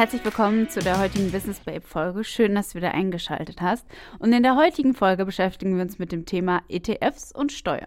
herzlich 0.00 0.24
willkommen 0.24 0.66
zu 0.70 0.80
der 0.80 0.98
heutigen 0.98 1.30
Business 1.30 1.60
Babe 1.60 1.82
Folge. 1.82 2.24
Schön, 2.24 2.54
dass 2.54 2.70
du 2.70 2.76
wieder 2.76 2.94
eingeschaltet 2.94 3.60
hast. 3.60 3.86
Und 4.18 4.32
in 4.32 4.42
der 4.42 4.56
heutigen 4.56 4.94
Folge 4.94 5.26
beschäftigen 5.26 5.76
wir 5.76 5.82
uns 5.82 5.98
mit 5.98 6.10
dem 6.10 6.24
Thema 6.24 6.62
ETFs 6.70 7.32
und 7.32 7.52
Steuern. 7.52 7.86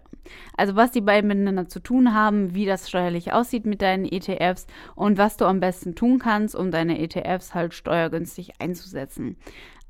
Also 0.56 0.76
was 0.76 0.92
die 0.92 1.00
beiden 1.00 1.26
miteinander 1.26 1.66
zu 1.66 1.80
tun 1.80 2.14
haben, 2.14 2.54
wie 2.54 2.66
das 2.66 2.88
steuerlich 2.88 3.32
aussieht 3.32 3.66
mit 3.66 3.82
deinen 3.82 4.04
ETFs 4.04 4.68
und 4.94 5.18
was 5.18 5.36
du 5.36 5.44
am 5.44 5.58
besten 5.58 5.96
tun 5.96 6.20
kannst, 6.20 6.54
um 6.54 6.70
deine 6.70 7.00
ETFs 7.00 7.52
halt 7.52 7.74
steuergünstig 7.74 8.60
einzusetzen. 8.60 9.36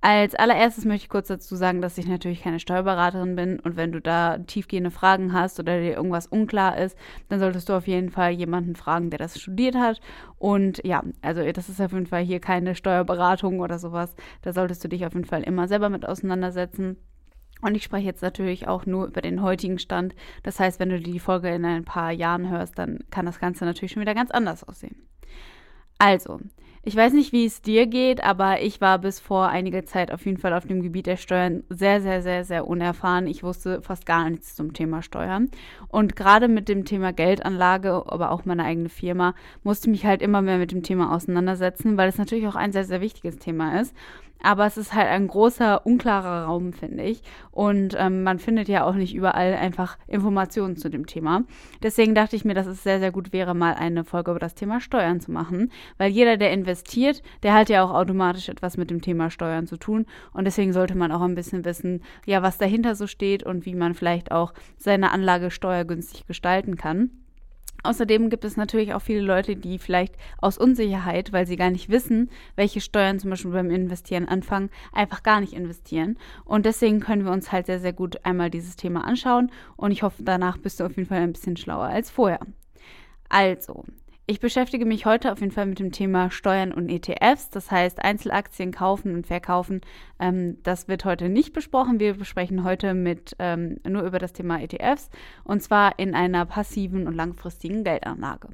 Als 0.06 0.34
allererstes 0.34 0.84
möchte 0.84 1.04
ich 1.04 1.08
kurz 1.08 1.28
dazu 1.28 1.56
sagen, 1.56 1.80
dass 1.80 1.96
ich 1.96 2.06
natürlich 2.06 2.42
keine 2.42 2.60
Steuerberaterin 2.60 3.36
bin 3.36 3.58
und 3.58 3.78
wenn 3.78 3.90
du 3.90 4.02
da 4.02 4.36
tiefgehende 4.36 4.90
Fragen 4.90 5.32
hast 5.32 5.58
oder 5.58 5.80
dir 5.80 5.94
irgendwas 5.94 6.26
unklar 6.26 6.76
ist, 6.76 6.94
dann 7.30 7.40
solltest 7.40 7.70
du 7.70 7.72
auf 7.72 7.86
jeden 7.86 8.10
Fall 8.10 8.32
jemanden 8.32 8.76
fragen, 8.76 9.08
der 9.08 9.18
das 9.18 9.40
studiert 9.40 9.76
hat. 9.76 10.02
Und 10.36 10.84
ja, 10.84 11.02
also 11.22 11.50
das 11.50 11.70
ist 11.70 11.80
auf 11.80 11.92
jeden 11.92 12.04
Fall 12.04 12.22
hier 12.22 12.38
keine 12.38 12.74
Steuerberatung 12.74 13.60
oder 13.60 13.78
sowas. 13.78 14.14
Da 14.42 14.52
solltest 14.52 14.84
du 14.84 14.88
dich 14.88 15.06
auf 15.06 15.14
jeden 15.14 15.24
Fall 15.24 15.42
immer 15.42 15.68
selber 15.68 15.88
mit 15.88 16.06
auseinandersetzen. 16.06 16.98
Und 17.62 17.74
ich 17.74 17.84
spreche 17.84 18.04
jetzt 18.04 18.20
natürlich 18.20 18.68
auch 18.68 18.84
nur 18.84 19.06
über 19.06 19.22
den 19.22 19.40
heutigen 19.40 19.78
Stand. 19.78 20.14
Das 20.42 20.60
heißt, 20.60 20.80
wenn 20.80 20.90
du 20.90 21.00
die 21.00 21.18
Folge 21.18 21.48
in 21.48 21.64
ein 21.64 21.86
paar 21.86 22.12
Jahren 22.12 22.50
hörst, 22.50 22.78
dann 22.78 22.98
kann 23.10 23.24
das 23.24 23.40
Ganze 23.40 23.64
natürlich 23.64 23.92
schon 23.92 24.02
wieder 24.02 24.14
ganz 24.14 24.30
anders 24.30 24.64
aussehen. 24.64 25.08
Also, 25.96 26.40
ich 26.86 26.94
weiß 26.94 27.14
nicht, 27.14 27.32
wie 27.32 27.46
es 27.46 27.62
dir 27.62 27.86
geht, 27.86 28.22
aber 28.22 28.60
ich 28.60 28.80
war 28.80 28.98
bis 28.98 29.18
vor 29.18 29.48
einiger 29.48 29.84
Zeit 29.86 30.12
auf 30.12 30.26
jeden 30.26 30.38
Fall 30.38 30.52
auf 30.52 30.66
dem 30.66 30.82
Gebiet 30.82 31.06
der 31.06 31.16
Steuern 31.16 31.64
sehr, 31.70 32.02
sehr, 32.02 32.20
sehr, 32.20 32.44
sehr 32.44 32.66
unerfahren. 32.66 33.26
Ich 33.26 33.42
wusste 33.42 33.80
fast 33.80 34.04
gar 34.04 34.28
nichts 34.28 34.54
zum 34.54 34.74
Thema 34.74 35.02
Steuern. 35.02 35.50
Und 35.88 36.14
gerade 36.14 36.46
mit 36.46 36.68
dem 36.68 36.84
Thema 36.84 37.12
Geldanlage, 37.12 38.04
aber 38.06 38.30
auch 38.30 38.44
meine 38.44 38.64
eigene 38.64 38.90
Firma, 38.90 39.34
musste 39.62 39.88
ich 39.88 39.92
mich 39.92 40.06
halt 40.06 40.20
immer 40.20 40.42
mehr 40.42 40.58
mit 40.58 40.72
dem 40.72 40.82
Thema 40.82 41.14
auseinandersetzen, 41.14 41.96
weil 41.96 42.08
es 42.08 42.18
natürlich 42.18 42.46
auch 42.46 42.56
ein 42.56 42.72
sehr, 42.72 42.84
sehr 42.84 43.00
wichtiges 43.00 43.38
Thema 43.38 43.80
ist 43.80 43.94
aber 44.44 44.66
es 44.66 44.76
ist 44.76 44.94
halt 44.94 45.08
ein 45.08 45.26
großer, 45.26 45.86
unklarer 45.86 46.44
Raum, 46.44 46.72
finde 46.72 47.02
ich. 47.02 47.22
Und 47.50 47.96
ähm, 47.98 48.22
man 48.22 48.38
findet 48.38 48.68
ja 48.68 48.84
auch 48.84 48.94
nicht 48.94 49.14
überall 49.14 49.54
einfach 49.54 49.96
Informationen 50.06 50.76
zu 50.76 50.90
dem 50.90 51.06
Thema. 51.06 51.44
Deswegen 51.82 52.14
dachte 52.14 52.36
ich 52.36 52.44
mir, 52.44 52.54
dass 52.54 52.66
es 52.66 52.82
sehr, 52.82 52.98
sehr 53.00 53.10
gut 53.10 53.32
wäre, 53.32 53.54
mal 53.54 53.74
eine 53.74 54.04
Folge 54.04 54.32
über 54.32 54.40
das 54.40 54.54
Thema 54.54 54.80
Steuern 54.80 55.20
zu 55.20 55.32
machen. 55.32 55.72
Weil 55.96 56.10
jeder, 56.10 56.36
der 56.36 56.52
investiert, 56.52 57.22
der 57.42 57.54
hat 57.54 57.70
ja 57.70 57.82
auch 57.82 57.92
automatisch 57.92 58.48
etwas 58.48 58.76
mit 58.76 58.90
dem 58.90 59.00
Thema 59.00 59.30
Steuern 59.30 59.66
zu 59.66 59.78
tun. 59.78 60.04
Und 60.32 60.44
deswegen 60.44 60.72
sollte 60.72 60.96
man 60.96 61.10
auch 61.10 61.22
ein 61.22 61.34
bisschen 61.34 61.64
wissen, 61.64 62.02
ja, 62.26 62.42
was 62.42 62.58
dahinter 62.58 62.94
so 62.94 63.06
steht 63.06 63.42
und 63.44 63.64
wie 63.64 63.74
man 63.74 63.94
vielleicht 63.94 64.30
auch 64.30 64.52
seine 64.76 65.10
Anlage 65.10 65.50
steuergünstig 65.50 66.26
gestalten 66.26 66.76
kann. 66.76 67.23
Außerdem 67.84 68.30
gibt 68.30 68.44
es 68.44 68.56
natürlich 68.56 68.94
auch 68.94 69.02
viele 69.02 69.20
Leute, 69.20 69.56
die 69.56 69.78
vielleicht 69.78 70.14
aus 70.40 70.56
Unsicherheit, 70.56 71.32
weil 71.32 71.46
sie 71.46 71.56
gar 71.56 71.70
nicht 71.70 71.90
wissen, 71.90 72.30
welche 72.56 72.80
Steuern 72.80 73.18
zum 73.18 73.30
Beispiel 73.30 73.50
beim 73.50 73.70
Investieren 73.70 74.26
anfangen, 74.26 74.70
einfach 74.92 75.22
gar 75.22 75.40
nicht 75.40 75.52
investieren. 75.52 76.16
Und 76.46 76.64
deswegen 76.64 77.00
können 77.00 77.26
wir 77.26 77.32
uns 77.32 77.52
halt 77.52 77.66
sehr, 77.66 77.80
sehr 77.80 77.92
gut 77.92 78.24
einmal 78.24 78.50
dieses 78.50 78.76
Thema 78.76 79.04
anschauen. 79.04 79.50
Und 79.76 79.90
ich 79.90 80.02
hoffe, 80.02 80.22
danach 80.22 80.56
bist 80.56 80.80
du 80.80 80.84
auf 80.84 80.96
jeden 80.96 81.08
Fall 81.08 81.20
ein 81.20 81.32
bisschen 81.32 81.58
schlauer 81.58 81.84
als 81.84 82.10
vorher. 82.10 82.40
Also, 83.28 83.84
ich 84.26 84.40
beschäftige 84.40 84.86
mich 84.86 85.04
heute 85.04 85.32
auf 85.32 85.40
jeden 85.40 85.52
Fall 85.52 85.66
mit 85.66 85.78
dem 85.78 85.92
Thema 85.92 86.30
Steuern 86.30 86.72
und 86.72 86.88
ETFs, 86.88 87.50
das 87.50 87.70
heißt 87.70 88.02
Einzelaktien 88.02 88.72
kaufen 88.72 89.14
und 89.14 89.26
verkaufen. 89.26 89.82
Ähm, 90.18 90.56
das 90.62 90.88
wird 90.88 91.04
heute 91.04 91.28
nicht 91.28 91.52
besprochen. 91.52 92.00
Wir 92.00 92.14
besprechen 92.14 92.64
heute 92.64 92.94
mit 92.94 93.36
ähm, 93.38 93.78
nur 93.86 94.02
über 94.02 94.18
das 94.18 94.32
Thema 94.32 94.62
ETFs 94.62 95.10
und 95.44 95.62
zwar 95.62 95.98
in 95.98 96.14
einer 96.14 96.46
passiven 96.46 97.06
und 97.06 97.14
langfristigen 97.14 97.84
Geldanlage. 97.84 98.48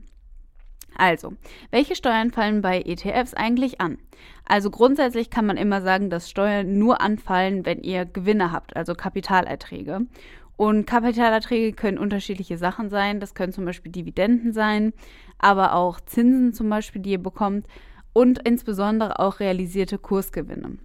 Also, 0.96 1.34
welche 1.70 1.94
Steuern 1.94 2.32
fallen 2.32 2.62
bei 2.62 2.82
ETFs 2.82 3.34
eigentlich 3.34 3.80
an? 3.80 3.98
Also 4.44 4.70
grundsätzlich 4.70 5.30
kann 5.30 5.46
man 5.46 5.56
immer 5.56 5.82
sagen, 5.82 6.10
dass 6.10 6.28
Steuern 6.28 6.78
nur 6.78 7.00
anfallen, 7.00 7.64
wenn 7.64 7.82
ihr 7.82 8.04
Gewinne 8.04 8.50
habt, 8.50 8.76
also 8.76 8.94
Kapitalerträge. 8.94 10.00
Und 10.60 10.86
Kapitalerträge 10.86 11.72
können 11.74 11.96
unterschiedliche 11.96 12.58
Sachen 12.58 12.90
sein. 12.90 13.18
Das 13.18 13.32
können 13.34 13.50
zum 13.50 13.64
Beispiel 13.64 13.90
Dividenden 13.90 14.52
sein, 14.52 14.92
aber 15.38 15.74
auch 15.74 16.00
Zinsen 16.00 16.52
zum 16.52 16.68
Beispiel, 16.68 17.00
die 17.00 17.12
ihr 17.12 17.22
bekommt 17.22 17.66
und 18.12 18.46
insbesondere 18.46 19.20
auch 19.20 19.40
realisierte 19.40 19.96
Kursgewinne. 19.96 20.76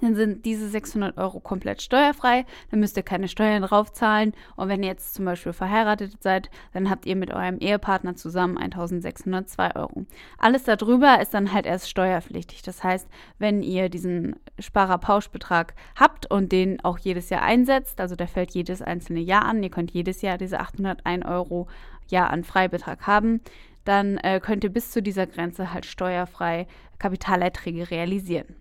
dann 0.01 0.15
sind 0.15 0.45
diese 0.45 0.69
600 0.69 1.19
Euro 1.19 1.41
komplett 1.41 1.83
steuerfrei, 1.83 2.47
dann 2.71 2.79
müsst 2.79 2.97
ihr 2.97 3.03
keine 3.03 3.27
Steuern 3.27 3.63
draufzahlen. 3.63 4.33
Und 4.55 4.69
wenn 4.69 4.83
ihr 4.83 4.89
jetzt 4.89 5.15
zum 5.15 5.25
Beispiel 5.25 5.53
verheiratet 5.53 6.23
seid, 6.23 6.49
dann 6.73 6.89
habt 6.89 7.07
ihr 7.07 7.17
mit 7.17 7.33
eurem 7.33 7.59
Ehepartner 7.59 8.15
zusammen 8.15 8.57
1602 8.57 9.75
Euro. 9.75 10.07
Alles 10.39 10.63
darüber 10.63 11.21
ist 11.21 11.35
dann 11.35 11.53
halt 11.53 11.67
erst 11.67 11.91
steuerpflichtig. 11.91 12.63
Das 12.63 12.85
heißt, 12.85 13.09
wenn 13.39 13.63
ihr 13.63 13.89
diesen 13.89 14.37
Sparerpauschbetrag 14.61 15.75
habt 15.97 16.31
und 16.31 16.53
den 16.53 16.83
auch 16.85 16.99
jedes 16.99 17.29
Jahr 17.29 17.43
einsetzt, 17.43 18.01
also 18.01 18.15
der 18.15 18.29
fällt 18.29 18.53
jedes 18.53 18.83
einzelne 18.83 19.21
Jahr 19.21 19.45
an, 19.45 19.63
ihr 19.63 19.71
könnt 19.71 19.91
jedes 19.91 20.23
Jahr 20.23 20.39
diese 20.39 20.61
801 20.61 21.27
Euro 21.27 21.67
Jahr 22.09 22.31
an 22.31 22.45
Freibetrag 22.45 23.07
haben, 23.09 23.41
dann 23.85 24.19
äh, 24.19 24.41
könnt 24.41 24.63
ihr 24.63 24.71
bis 24.71 24.93
zu 24.93 25.03
dieser 25.03 25.27
Grenze 25.27 25.73
halt 25.73 25.85
steuerfrei 25.85 26.67
Kapitalerträge 26.99 27.91
realisieren. 27.91 28.55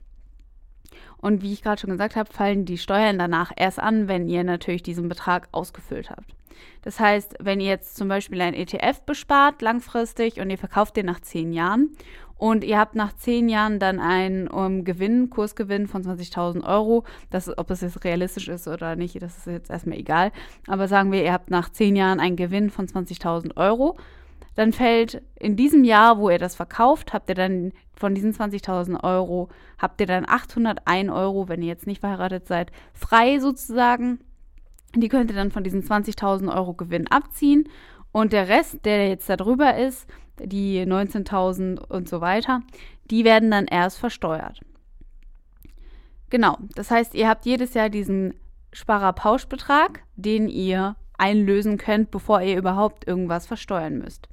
Und 1.21 1.42
wie 1.42 1.54
ich 1.54 1.62
gerade 1.62 1.81
schon 1.81 1.89
gesagt 1.89 2.16
habe, 2.16 2.31
fallen 2.31 2.66
die 2.66 2.77
Steuern 2.77 3.19
danach 3.19 3.51
erst 3.56 3.80
an, 3.80 4.07
wenn 4.07 4.27
ihr 4.27 4.44
natürlich 4.44 4.83
diesen 4.83 5.10
Betrag 5.10 5.50
ausgefüllt 5.51 6.10
habt. 6.10 6.36
Das 6.81 7.00
heißt, 7.00 7.36
wenn 7.39 7.60
ihr 7.60 7.68
jetzt 7.68 7.95
zum 7.95 8.07
Beispiel 8.07 8.42
ein 8.42 8.54
ETF 8.54 9.01
bespart 9.06 9.62
langfristig 9.62 10.39
und 10.39 10.50
ihr 10.50 10.57
verkauft 10.57 10.95
den 10.95 11.06
nach 11.06 11.19
zehn 11.19 11.54
Jahren 11.54 11.92
und 12.38 12.63
ihr 12.63 12.80
habt 12.80 12.95
nach 12.95 13.13
zehn 13.16 13.50
Jahren 13.50 13.80
dann 13.80 14.00
einen 14.00 14.48
um, 14.48 14.86
Gewinn, 14.86 15.30
Kursgewinn 15.30 15.88
von 15.88 16.04
20.000 16.04 16.63
Euro, 16.66 17.04
das, 17.30 17.56
ob 17.57 17.69
es 17.69 17.81
jetzt 17.81 18.04
realistisch 18.06 18.48
ist 18.48 18.68
oder 18.68 18.95
nicht, 18.95 19.21
das 19.21 19.38
ist 19.38 19.48
jetzt 19.48 19.69
erstmal 19.69 19.98
egal. 19.98 20.31
Aber 20.68 20.88
sagen 20.88 21.12
wir, 21.12 21.21
ihr 21.24 21.33
habt 21.33 21.51
nach 21.51 21.69
zehn 21.69 21.98
Jahren 21.98 22.21
einen 22.21 22.38
Gewinn 22.38 22.69
von 22.69 22.88
20.000 22.88 23.57
Euro, 23.57 23.98
dann 24.56 24.74
fällt 24.74 25.22
in 25.36 25.56
diesem 25.56 25.84
Jahr, 25.84 26.18
wo 26.18 26.30
ihr 26.30 26.40
das 26.40 26.56
verkauft, 26.56 27.13
habt 27.13 27.30
ihr 27.30 27.36
dann 27.36 27.72
von 27.94 28.16
diesen 28.16 28.34
20.000 28.34 29.04
Euro, 29.04 29.50
habt 29.78 30.00
ihr 30.01 30.07
dann 30.07 30.25
801 30.28 31.12
Euro, 31.12 31.48
wenn 31.50 31.62
ihr 31.62 31.68
jetzt 31.68 31.88
nicht 31.88 32.01
verheiratet 32.01 32.48
seid, 32.48 32.72
frei 32.94 33.40
sozusagen. 33.40 34.19
Die 34.96 35.10
könnt 35.10 35.30
ihr 35.30 35.36
dann 35.36 35.51
von 35.51 35.63
diesen 35.63 35.84
20.000 35.84 36.54
Euro 36.54 36.74
Gewinn 36.74 37.07
abziehen 37.07 37.69
Und 38.12 38.34
der 38.34 38.48
Rest, 38.48 38.86
der 38.86 39.07
jetzt 39.07 39.30
da 39.30 39.38
drüber 39.38 39.78
ist, 39.78 40.07
die 40.40 40.81
19.000 40.81 41.80
und 41.80 42.10
so 42.10 42.22
weiter, 42.22 42.62
die 43.12 43.24
werden 43.24 43.52
dann 43.52 43.66
erst 43.66 44.00
versteuert. 44.00 44.62
Genau, 46.30 46.57
das 46.75 46.92
heißt, 46.92 47.16
ihr 47.16 47.28
habt 47.28 47.45
jedes 47.45 47.74
Jahr 47.74 47.90
diesen 47.90 48.34
Sparerpauschbetrag, 48.72 50.04
den 50.16 50.48
ihr 50.48 50.95
einlösen 51.19 51.77
könnt, 51.77 52.12
bevor 52.12 52.42
ihr 52.42 52.57
überhaupt 52.57 53.07
irgendwas 53.07 53.45
versteuern 53.48 54.00
müsst. 54.00 54.27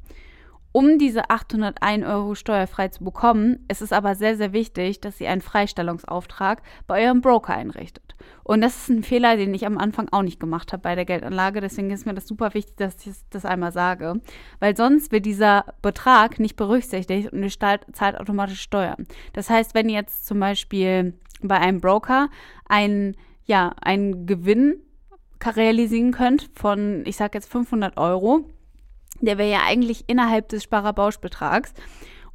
Um 0.76 0.98
diese 0.98 1.30
801 1.30 2.04
Euro 2.04 2.34
steuerfrei 2.34 2.88
zu 2.88 3.02
bekommen, 3.02 3.64
ist 3.66 3.80
es 3.80 3.92
aber 3.92 4.14
sehr, 4.14 4.36
sehr 4.36 4.52
wichtig, 4.52 5.00
dass 5.00 5.18
ihr 5.22 5.30
einen 5.30 5.40
Freistellungsauftrag 5.40 6.60
bei 6.86 7.06
eurem 7.06 7.22
Broker 7.22 7.54
einrichtet. 7.54 8.14
Und 8.44 8.60
das 8.60 8.76
ist 8.76 8.90
ein 8.90 9.02
Fehler, 9.02 9.38
den 9.38 9.54
ich 9.54 9.64
am 9.64 9.78
Anfang 9.78 10.08
auch 10.12 10.20
nicht 10.20 10.38
gemacht 10.38 10.74
habe 10.74 10.82
bei 10.82 10.94
der 10.94 11.06
Geldanlage. 11.06 11.62
Deswegen 11.62 11.90
ist 11.90 12.04
mir 12.04 12.12
das 12.12 12.26
super 12.28 12.52
wichtig, 12.52 12.76
dass 12.76 13.06
ich 13.06 13.14
das 13.30 13.46
einmal 13.46 13.72
sage. 13.72 14.20
Weil 14.60 14.76
sonst 14.76 15.12
wird 15.12 15.24
dieser 15.24 15.64
Betrag 15.80 16.38
nicht 16.38 16.56
berücksichtigt 16.56 17.32
und 17.32 17.42
ihr 17.42 17.50
zahlt 17.50 18.20
automatisch 18.20 18.60
Steuern. 18.60 19.06
Das 19.32 19.48
heißt, 19.48 19.74
wenn 19.74 19.88
ihr 19.88 19.96
jetzt 19.96 20.26
zum 20.26 20.40
Beispiel 20.40 21.14
bei 21.40 21.58
einem 21.58 21.80
Broker 21.80 22.28
einen, 22.68 23.16
ja, 23.46 23.74
einen 23.80 24.26
Gewinn 24.26 24.82
realisieren 25.44 26.12
könnt 26.12 26.50
von, 26.54 27.02
ich 27.06 27.16
sage 27.16 27.38
jetzt 27.38 27.50
500 27.50 27.96
Euro, 27.96 28.44
der 29.20 29.38
wäre 29.38 29.50
ja 29.50 29.60
eigentlich 29.66 30.04
innerhalb 30.08 30.48
des 30.48 30.64
Sparerpauschbetrags. 30.64 31.72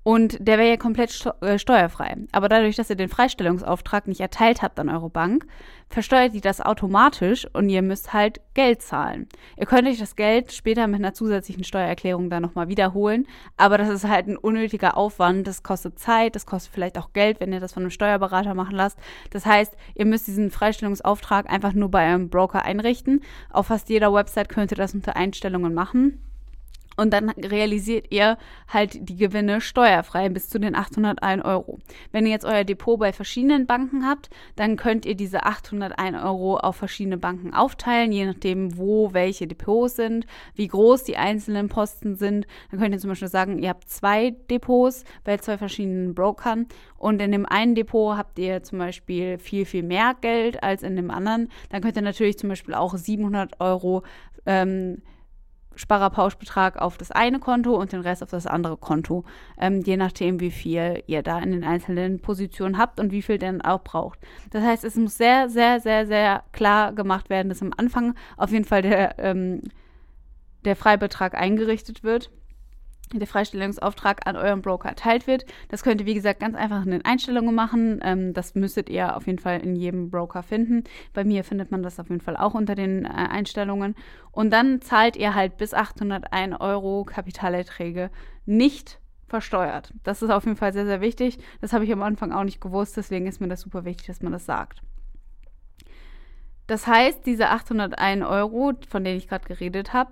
Und 0.03 0.38
der 0.39 0.57
wäre 0.57 0.69
ja 0.69 0.77
komplett 0.77 1.27
äh, 1.42 1.59
steuerfrei. 1.59 2.18
Aber 2.31 2.50
dadurch, 2.50 2.75
dass 2.75 2.89
ihr 2.89 2.95
den 2.95 3.09
Freistellungsauftrag 3.09 4.07
nicht 4.07 4.19
erteilt 4.19 4.63
habt 4.63 4.80
an 4.80 4.89
eure 4.89 5.12
Bank, 5.12 5.45
versteuert 5.89 6.33
die 6.33 6.42
das 6.42 6.59
automatisch 6.59 7.48
und 7.53 7.69
ihr 7.69 7.83
müsst 7.83 8.12
halt 8.12 8.42
Geld 8.56 8.81
zahlen. 8.81 9.27
Ihr 9.57 9.68
könnt 9.68 9.88
euch 9.88 10.00
das 10.00 10.15
Geld 10.15 10.53
später 10.53 10.88
mit 10.88 11.01
einer 11.01 11.13
zusätzlichen 11.13 11.63
Steuererklärung 11.63 12.31
dann 12.31 12.42
nochmal 12.42 12.68
wiederholen, 12.68 13.27
aber 13.57 13.77
das 13.77 13.89
ist 13.89 14.07
halt 14.07 14.27
ein 14.27 14.38
unnötiger 14.38 14.98
Aufwand. 14.98 15.45
Das 15.45 15.62
kostet 15.62 16.00
Zeit, 16.00 16.36
das 16.36 16.48
kostet 16.48 16.74
vielleicht 16.74 16.98
auch 16.98 17.13
Geld, 17.13 17.39
wenn 17.39 17.53
ihr 17.53 17.59
das 17.59 17.74
von 17.74 17.83
einem 17.83 17.92
Steuerberater 17.92 18.56
machen 18.56 18.75
lasst. 18.75 18.98
Das 19.30 19.45
heißt, 19.45 19.75
ihr 19.94 20.06
müsst 20.06 20.25
diesen 20.25 20.50
Freistellungsauftrag 20.50 21.48
einfach 21.51 21.74
nur 21.74 21.92
bei 21.92 22.09
eurem 22.09 22.30
Broker 22.30 22.65
einrichten. 22.65 23.21
Auf 23.51 23.68
fast 23.68 23.89
jeder 23.89 24.12
Website 24.13 24.50
könnt 24.50 24.71
ihr 24.71 24.77
das 24.77 24.95
unter 24.95 25.15
Einstellungen 25.15 25.75
machen. 25.75 26.19
Und 27.01 27.13
dann 27.13 27.31
realisiert 27.31 28.12
ihr 28.12 28.38
halt 28.68 29.09
die 29.09 29.15
Gewinne 29.15 29.59
steuerfrei 29.59 30.30
bis 30.30 30.50
zu 30.50 30.59
den 30.59 30.75
801 30.75 31.44
Euro. 31.44 31.80
Wenn 32.12 32.27
ihr 32.27 32.31
jetzt 32.31 32.45
euer 32.45 32.63
Depot 32.63 33.00
bei 33.00 33.12
verschiedenen 33.12 33.65
Banken 33.65 34.06
habt, 34.06 34.30
dann 34.56 34.75
könnt 34.75 35.07
ihr 35.07 35.15
diese 35.15 35.42
801 35.42 36.21
Euro 36.24 36.57
auf 36.57 36.75
verschiedene 36.75 37.18
Banken 37.18 37.56
aufteilen, 37.56 38.12
je 38.12 38.27
nachdem, 38.27 38.77
wo 38.77 39.13
welche 39.13 39.48
Depots 39.48 39.95
sind, 39.95 40.27
wie 40.53 40.68
groß 40.68 41.03
die 41.03 41.18
einzelnen 41.18 41.69
Posten 41.69 42.18
sind. 42.18 42.45
Dann 42.69 42.80
könnt 42.80 42.94
ihr 42.94 43.00
zum 43.00 43.09
Beispiel 43.09 43.30
sagen, 43.30 43.57
ihr 43.57 43.69
habt 43.69 43.89
zwei 43.89 44.36
Depots 44.51 45.03
bei 45.24 45.38
zwei 45.38 45.57
verschiedenen 45.57 46.13
Brokern 46.13 46.68
und 47.00 47.19
in 47.19 47.31
dem 47.31 47.48
einen 47.48 47.74
Depot 47.74 48.15
habt 48.15 48.38
ihr 48.38 48.62
zum 48.62 48.77
Beispiel 48.77 49.39
viel, 49.39 49.65
viel 49.65 49.81
mehr 49.81 50.15
Geld 50.21 50.62
als 50.62 50.83
in 50.83 50.95
dem 50.95 51.09
anderen. 51.09 51.50
Dann 51.69 51.81
könnt 51.81 51.95
ihr 51.95 52.03
natürlich 52.03 52.38
zum 52.38 52.50
Beispiel 52.50 52.75
auch 52.75 52.95
700 52.95 53.59
Euro 53.59 54.03
ähm, 54.45 55.01
Sparerpauschbetrag 55.76 56.78
auf 56.82 56.98
das 56.98 57.12
eine 57.12 57.40
Konto 57.40 57.76
und 57.76 57.92
den 57.92 58.02
Rest 58.02 58.24
auf 58.24 58.30
das 58.30 58.48
andere 58.48 58.78
Konto, 58.78 59.24
ähm, 59.58 59.82
je 59.82 59.98
nachdem, 59.98 60.40
wie 60.40 60.52
viel 60.52 61.04
ihr 61.08 61.24
da 61.24 61.40
in 61.40 61.52
den 61.52 61.64
einzelnen 61.64 62.22
Positionen 62.22 62.78
habt 62.78 63.00
und 63.00 63.12
wie 63.12 63.22
viel 63.22 63.38
denn 63.38 63.62
auch 63.62 63.84
braucht. 63.84 64.20
Das 64.52 64.64
heißt, 64.64 64.84
es 64.84 64.96
muss 64.96 65.18
sehr, 65.18 65.50
sehr, 65.50 65.80
sehr, 65.80 66.06
sehr 66.08 66.44
klar 66.52 66.94
gemacht 66.94 67.30
werden, 67.30 67.50
dass 67.50 67.62
am 67.62 67.74
Anfang 67.78 68.16
auf 68.38 68.52
jeden 68.52 68.66
Fall 68.66 68.82
der, 68.82 69.18
ähm, 69.20 69.62
der 70.66 70.76
Freibetrag 70.76 71.36
eingerichtet 71.36 72.04
wird 72.04 72.32
der 73.19 73.28
Freistellungsauftrag 73.28 74.28
an 74.28 74.36
euren 74.36 74.62
Broker 74.62 74.90
erteilt 74.90 75.28
wird. 75.28 75.46
Das 75.69 75.84
könnt 75.84 76.02
ihr, 76.02 76.08
wie 76.08 76.13
gesagt, 76.13 76.40
ganz 76.40 76.56
einfach 76.56 76.84
in 76.84 76.92
den 76.92 77.06
Einstellungen 77.06 77.54
machen. 77.54 78.00
Ähm, 78.04 78.34
das 78.34 78.56
müsstet 78.56 78.90
ihr 78.90 79.16
auf 79.16 79.28
jeden 79.28 79.40
Fall 79.40 79.60
in 79.60 79.75
jedem 79.75 80.10
Broker 80.10 80.44
finden. 80.44 80.84
Bei 81.13 81.24
mir 81.24 81.44
findet 81.44 81.72
man 81.72 81.84
das 81.84 82.00
auf 82.00 82.10
jeden 82.10 82.22
Fall 82.22 82.38
auch 82.38 82.54
unter 82.54 82.75
den 82.75 83.06
äh, 83.06 83.10
Einstellungen. 83.10 83.96
Und 84.31 84.52
dann 84.52 84.81
zahlt 84.81 85.18
ihr 85.18 85.36
halt 85.36 85.58
bis 85.58 85.74
801 85.74 86.60
Euro 86.60 87.04
Kapitalerträge 87.04 88.10
nicht 88.46 89.00
versteuert. 89.28 89.94
Das 90.04 90.22
ist 90.22 90.30
auf 90.30 90.46
jeden 90.46 90.58
Fall 90.58 90.74
sehr, 90.74 90.86
sehr 90.86 91.02
wichtig. 91.02 91.40
Das 91.62 91.74
habe 91.74 91.86
ich 91.86 91.92
am 91.92 92.04
Anfang 92.04 92.31
auch 92.31 92.44
nicht 92.44 92.62
gewusst. 92.62 92.98
Deswegen 92.98 93.28
ist 93.28 93.42
mir 93.42 93.48
das 93.48 93.62
super 93.62 93.86
wichtig, 93.86 94.08
dass 94.08 94.22
man 94.22 94.34
das 94.34 94.46
sagt. 94.46 94.81
Das 96.68 96.88
heißt, 96.88 97.25
diese 97.25 97.50
801 97.50 98.24
Euro, 98.24 98.74
von 98.88 99.04
denen 99.04 99.18
ich 99.18 99.28
gerade 99.28 99.46
geredet 99.46 99.94
habe, 99.94 100.12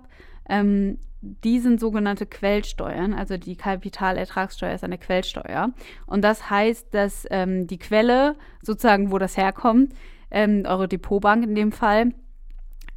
ähm, 0.50 0.98
die 1.22 1.60
sind 1.60 1.80
sogenannte 1.80 2.26
Quellsteuern, 2.26 3.12
also 3.12 3.36
die 3.36 3.56
Kapitalertragssteuer 3.56 4.74
ist 4.74 4.84
eine 4.84 4.98
Quellsteuer. 4.98 5.70
Und 6.06 6.22
das 6.22 6.48
heißt, 6.48 6.94
dass 6.94 7.26
ähm, 7.30 7.66
die 7.66 7.78
Quelle, 7.78 8.36
sozusagen, 8.62 9.10
wo 9.10 9.18
das 9.18 9.36
herkommt, 9.36 9.92
ähm, 10.30 10.64
eure 10.66 10.88
Depotbank 10.88 11.44
in 11.44 11.54
dem 11.54 11.72
Fall, 11.72 12.12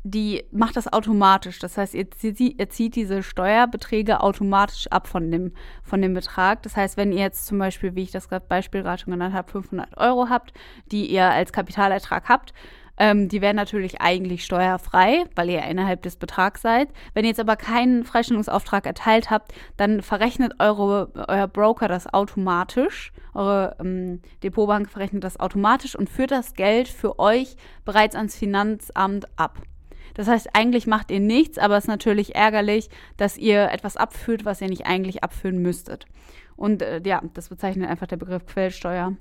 die 0.05 0.44
macht 0.51 0.75
das 0.75 0.91
automatisch. 0.91 1.59
Das 1.59 1.77
heißt, 1.77 1.94
ihr, 1.94 2.07
ihr, 2.21 2.69
zieht 2.69 2.95
diese 2.95 3.23
Steuerbeträge 3.23 4.19
automatisch 4.19 4.88
ab 4.88 5.07
von 5.07 5.31
dem, 5.31 5.53
von 5.81 6.01
dem 6.01 6.13
Betrag. 6.13 6.61
Das 6.63 6.75
heißt, 6.75 6.97
wenn 6.97 7.13
ihr 7.13 7.19
jetzt 7.19 7.45
zum 7.45 7.57
Beispiel, 7.57 7.95
wie 7.95 8.03
ich 8.03 8.11
das 8.11 8.27
Beispiel 8.27 8.83
gerade 8.83 9.01
schon 9.01 9.11
genannt 9.11 9.33
habe, 9.33 9.50
500 9.50 9.97
Euro 9.97 10.27
habt, 10.29 10.53
die 10.91 11.09
ihr 11.09 11.29
als 11.29 11.53
Kapitalertrag 11.53 12.27
habt, 12.27 12.53
ähm, 12.97 13.27
die 13.27 13.41
wären 13.41 13.55
natürlich 13.55 14.01
eigentlich 14.01 14.45
steuerfrei, 14.45 15.25
weil 15.35 15.49
ihr 15.49 15.63
innerhalb 15.63 16.03
des 16.03 16.15
Betrags 16.15 16.61
seid. 16.61 16.89
Wenn 17.13 17.25
ihr 17.25 17.29
jetzt 17.29 17.39
aber 17.39 17.55
keinen 17.55 18.03
Freistellungsauftrag 18.03 18.85
erteilt 18.85 19.29
habt, 19.29 19.53
dann 19.77 20.01
verrechnet 20.01 20.53
eure, 20.59 21.11
euer 21.27 21.47
Broker 21.47 21.87
das 21.87 22.13
automatisch. 22.13 23.11
Eure 23.33 23.75
ähm, 23.79 24.21
Depotbank 24.43 24.89
verrechnet 24.89 25.23
das 25.23 25.39
automatisch 25.39 25.95
und 25.95 26.09
führt 26.09 26.31
das 26.31 26.53
Geld 26.53 26.87
für 26.87 27.17
euch 27.17 27.55
bereits 27.83 28.15
ans 28.15 28.35
Finanzamt 28.35 29.25
ab. 29.39 29.59
Das 30.13 30.27
heißt, 30.27 30.49
eigentlich 30.53 30.85
macht 30.85 31.09
ihr 31.09 31.19
nichts, 31.19 31.57
aber 31.57 31.77
es 31.77 31.85
ist 31.85 31.88
natürlich 31.89 32.35
ärgerlich, 32.35 32.89
dass 33.17 33.38
ihr 33.38 33.71
etwas 33.71 33.97
abführt, 33.97 34.45
was 34.45 34.62
ihr 34.62 34.69
nicht 34.69 34.85
eigentlich 34.85 35.23
abführen 35.23 35.57
müsstet. 35.63 36.05
Und 36.55 36.83
äh, 36.83 37.01
ja, 37.03 37.23
das 37.33 37.50
bezeichnet 37.50 37.89
einfach 37.89 38.05
der 38.05 38.17
Begriff 38.17 38.45
Quellsteuer. 38.45 39.17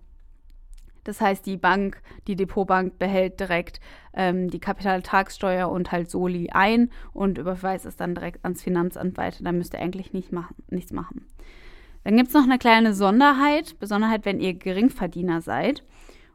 Das 1.04 1.20
heißt, 1.20 1.44
die 1.46 1.56
Bank, 1.56 2.00
die 2.26 2.36
Depotbank 2.36 2.98
behält 2.98 3.40
direkt 3.40 3.80
ähm, 4.14 4.50
die 4.50 4.60
Kapitalertragssteuer 4.60 5.68
und 5.68 5.90
halt 5.92 6.10
Soli 6.10 6.50
ein 6.52 6.90
und 7.12 7.38
überweist 7.38 7.86
es 7.86 7.96
dann 7.96 8.14
direkt 8.14 8.44
ans 8.44 8.62
Finanzamt 8.62 9.16
weiter. 9.16 9.42
Da 9.42 9.52
müsst 9.52 9.74
ihr 9.74 9.80
eigentlich 9.80 10.12
nicht 10.12 10.32
machen, 10.32 10.54
nichts 10.68 10.92
machen. 10.92 11.26
Dann 12.04 12.16
gibt 12.16 12.28
es 12.28 12.34
noch 12.34 12.44
eine 12.44 12.58
kleine 12.58 12.94
Sonderheit, 12.94 13.78
Besonderheit, 13.78 14.24
wenn 14.24 14.40
ihr 14.40 14.54
Geringverdiener 14.54 15.40
seid 15.40 15.84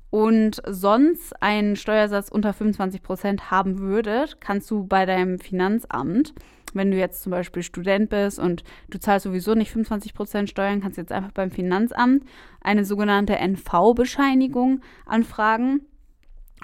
und 0.09 0.61
sonst 0.65 1.41
einen 1.41 1.75
Steuersatz 1.75 2.29
unter 2.29 2.53
25 2.53 3.01
Prozent 3.03 3.51
haben 3.51 3.79
würdet, 3.79 4.39
kannst 4.39 4.71
du 4.71 4.85
bei 4.85 5.05
deinem 5.05 5.39
Finanzamt 5.39 6.33
wenn 6.73 6.91
du 6.91 6.97
jetzt 6.97 7.23
zum 7.23 7.31
Beispiel 7.31 7.63
Student 7.63 8.09
bist 8.09 8.39
und 8.39 8.63
du 8.89 8.99
zahlst 8.99 9.23
sowieso 9.23 9.53
nicht 9.53 9.71
25 9.71 10.13
Prozent 10.13 10.49
Steuern, 10.49 10.81
kannst 10.81 10.97
du 10.97 11.01
jetzt 11.01 11.11
einfach 11.11 11.31
beim 11.31 11.51
Finanzamt 11.51 12.23
eine 12.61 12.85
sogenannte 12.85 13.37
NV-Bescheinigung 13.37 14.81
anfragen. 15.05 15.81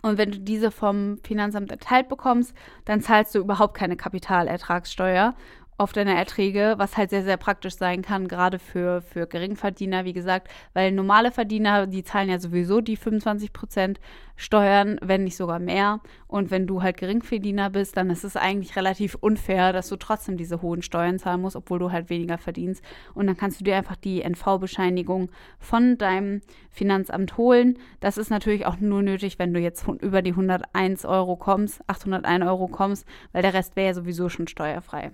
Und 0.01 0.17
wenn 0.17 0.31
du 0.31 0.39
diese 0.39 0.71
vom 0.71 1.17
Finanzamt 1.23 1.71
erteilt 1.71 2.09
bekommst, 2.09 2.53
dann 2.85 3.01
zahlst 3.01 3.33
du 3.35 3.39
überhaupt 3.39 3.75
keine 3.75 3.95
Kapitalertragssteuer 3.95 5.35
auf 5.83 5.91
deine 5.93 6.15
Erträge, 6.15 6.75
was 6.77 6.97
halt 6.97 7.09
sehr, 7.09 7.23
sehr 7.23 7.37
praktisch 7.37 7.75
sein 7.75 8.01
kann, 8.01 8.29
gerade 8.29 8.57
für, 8.57 9.01
für 9.01 9.27
Geringverdiener, 9.27 10.05
wie 10.05 10.13
gesagt, 10.13 10.47
weil 10.73 10.91
normale 10.91 11.31
Verdiener, 11.31 11.87
die 11.87 12.03
zahlen 12.03 12.29
ja 12.29 12.39
sowieso 12.39 12.79
die 12.81 12.95
25 12.95 13.51
Prozent 13.51 13.99
Steuern, 14.35 14.97
wenn 15.01 15.25
nicht 15.25 15.35
sogar 15.35 15.59
mehr. 15.59 15.99
Und 16.27 16.49
wenn 16.49 16.65
du 16.65 16.81
halt 16.81 16.97
Geringverdiener 16.97 17.69
bist, 17.69 17.97
dann 17.97 18.09
ist 18.09 18.23
es 18.23 18.35
eigentlich 18.35 18.75
relativ 18.75 19.15
unfair, 19.15 19.73
dass 19.73 19.89
du 19.89 19.95
trotzdem 19.95 20.37
diese 20.37 20.61
hohen 20.61 20.81
Steuern 20.81 21.19
zahlen 21.19 21.41
musst, 21.41 21.55
obwohl 21.55 21.79
du 21.79 21.91
halt 21.91 22.09
weniger 22.09 22.37
verdienst. 22.37 22.83
Und 23.13 23.27
dann 23.27 23.37
kannst 23.37 23.59
du 23.59 23.63
dir 23.63 23.75
einfach 23.75 23.95
die 23.95 24.21
NV-Bescheinigung 24.21 25.29
von 25.59 25.97
deinem 25.97 26.41
Finanzamt 26.71 27.37
holen. 27.37 27.77
Das 27.99 28.17
ist 28.17 28.31
natürlich 28.31 28.65
auch 28.65 28.79
nur 28.79 29.03
nötig, 29.03 29.37
wenn 29.37 29.53
du 29.53 29.59
jetzt 29.59 29.85
über 30.01 30.21
die 30.21 30.31
101 30.31 31.05
Euro 31.05 31.35
kommst, 31.35 31.81
801 31.87 32.45
Euro 32.45 32.67
kommst, 32.67 33.05
weil 33.33 33.43
der 33.43 33.53
Rest 33.53 33.75
wäre 33.75 33.87
ja 33.87 33.93
sowieso 33.93 34.29
schon 34.29 34.47
steuerfrei. 34.47 35.11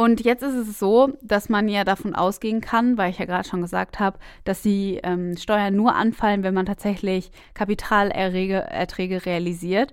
Und 0.00 0.20
jetzt 0.20 0.44
ist 0.44 0.54
es 0.54 0.78
so, 0.78 1.12
dass 1.22 1.48
man 1.48 1.68
ja 1.68 1.82
davon 1.82 2.14
ausgehen 2.14 2.60
kann, 2.60 2.96
weil 2.96 3.10
ich 3.10 3.18
ja 3.18 3.24
gerade 3.24 3.48
schon 3.48 3.62
gesagt 3.62 3.98
habe, 3.98 4.16
dass 4.44 4.62
die 4.62 5.00
ähm, 5.02 5.36
Steuern 5.36 5.74
nur 5.74 5.96
anfallen, 5.96 6.44
wenn 6.44 6.54
man 6.54 6.66
tatsächlich 6.66 7.32
Kapitalerträge 7.54 9.26
realisiert, 9.26 9.92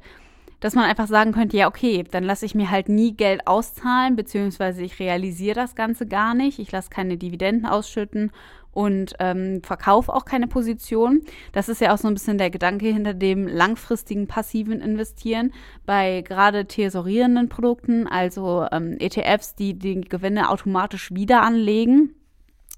dass 0.59 0.75
man 0.75 0.85
einfach 0.85 1.07
sagen 1.07 1.31
könnte, 1.31 1.57
ja, 1.57 1.67
okay, 1.67 2.03
dann 2.11 2.23
lasse 2.23 2.45
ich 2.45 2.53
mir 2.53 2.69
halt 2.69 2.87
nie 2.87 3.15
Geld 3.15 3.47
auszahlen, 3.47 4.15
beziehungsweise 4.15 4.83
ich 4.83 4.99
realisiere 4.99 5.55
das 5.55 5.73
Ganze 5.73 6.05
gar 6.05 6.35
nicht, 6.35 6.59
ich 6.59 6.71
lasse 6.71 6.91
keine 6.91 7.17
Dividenden 7.17 7.65
ausschütten 7.65 8.31
und 8.75 9.15
ähm, 9.19 9.63
verkaufe 9.63 10.13
auch 10.13 10.25
keine 10.25 10.47
Position. 10.47 11.21
Das 11.53 11.69
ist 11.69 11.79
ja 11.79 11.93
auch 11.93 11.97
so 11.97 12.09
ein 12.09 12.13
bisschen 12.13 12.37
der 12.37 12.49
Gedanke 12.49 12.87
hinter 12.87 13.13
dem 13.13 13.47
langfristigen 13.47 14.27
passiven 14.27 14.81
Investieren 14.81 15.53
bei 15.85 16.21
gerade 16.21 16.65
tesorierenden 16.65 17.47
Produkten, 17.47 18.05
also 18.05 18.67
ähm, 18.73 18.97
ETFs, 18.99 19.55
die 19.55 19.79
die 19.79 20.01
Gewinne 20.01 20.49
automatisch 20.49 21.13
wieder 21.13 21.41
anlegen. 21.41 22.15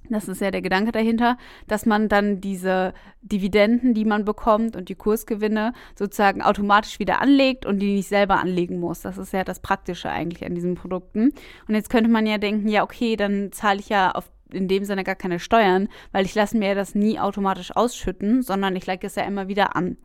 Das 0.09 0.27
ist 0.27 0.39
ja 0.39 0.51
der 0.51 0.61
Gedanke 0.61 0.91
dahinter, 0.91 1.37
dass 1.67 1.87
man 1.87 2.09
dann 2.09 2.39
diese 2.41 2.93
Dividenden, 3.23 3.95
die 3.95 4.05
man 4.05 4.23
bekommt 4.23 4.75
und 4.75 4.89
die 4.89 4.95
Kursgewinne 4.95 5.73
sozusagen 5.95 6.43
automatisch 6.43 6.99
wieder 6.99 7.21
anlegt 7.21 7.65
und 7.65 7.79
die 7.79 7.95
nicht 7.95 8.07
selber 8.07 8.39
anlegen 8.39 8.79
muss. 8.79 9.01
Das 9.01 9.17
ist 9.17 9.33
ja 9.33 9.43
das 9.43 9.59
Praktische 9.59 10.09
eigentlich 10.09 10.45
an 10.45 10.53
diesen 10.53 10.75
Produkten. 10.75 11.33
Und 11.67 11.75
jetzt 11.75 11.89
könnte 11.89 12.09
man 12.09 12.27
ja 12.27 12.37
denken, 12.37 12.69
ja, 12.69 12.83
okay, 12.83 13.15
dann 13.15 13.51
zahle 13.51 13.79
ich 13.79 13.89
ja 13.89 14.11
auf 14.11 14.29
in 14.51 14.67
dem 14.67 14.83
Sinne 14.85 15.03
gar 15.03 15.15
keine 15.15 15.39
Steuern, 15.39 15.89
weil 16.11 16.25
ich 16.25 16.35
lasse 16.35 16.57
mir 16.57 16.75
das 16.75 16.95
nie 16.95 17.19
automatisch 17.19 17.75
ausschütten, 17.75 18.41
sondern 18.41 18.75
ich 18.75 18.87
lege 18.87 19.07
es 19.07 19.15
ja 19.15 19.23
immer 19.23 19.47
wieder 19.47 19.75
an. 19.75 19.97